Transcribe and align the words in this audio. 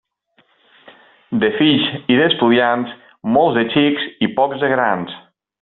De 1.43 1.51
fills 1.59 1.91
i 2.15 2.19
d'estudiants, 2.21 2.97
molts 3.37 3.61
de 3.61 3.67
xics 3.77 4.11
i 4.29 4.35
pocs 4.41 4.65
de 4.65 4.75
grans. 4.77 5.19